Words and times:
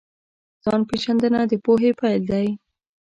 ځان 0.63 0.81
پېژندنه 0.89 1.41
د 1.51 1.53
پوهې 1.65 1.91
پیل 1.99 2.21
دی. 2.31 2.47